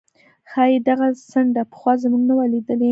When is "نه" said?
2.29-2.33